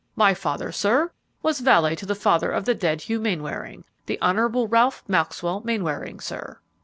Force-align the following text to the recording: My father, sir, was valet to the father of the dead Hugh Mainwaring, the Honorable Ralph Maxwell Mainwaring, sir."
My 0.15 0.33
father, 0.33 0.71
sir, 0.71 1.11
was 1.43 1.59
valet 1.59 1.93
to 1.97 2.07
the 2.07 2.15
father 2.15 2.49
of 2.49 2.65
the 2.65 2.73
dead 2.73 3.01
Hugh 3.01 3.19
Mainwaring, 3.19 3.83
the 4.07 4.19
Honorable 4.19 4.67
Ralph 4.67 5.03
Maxwell 5.07 5.61
Mainwaring, 5.63 6.19
sir." 6.19 6.57